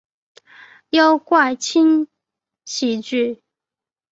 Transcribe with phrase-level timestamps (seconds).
[0.89, 2.07] 妖怪轻
[2.65, 3.43] 喜剧！